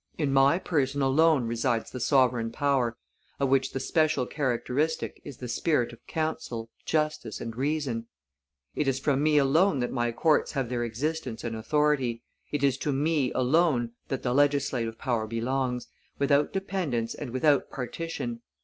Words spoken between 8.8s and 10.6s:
is from me alone that my courts